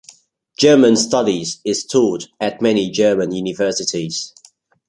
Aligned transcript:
"German 0.57 0.95
studies" 0.95 1.59
is 1.63 1.85
taught 1.85 2.27
at 2.39 2.59
many 2.59 2.89
German 2.89 3.31
universities. 3.31 4.33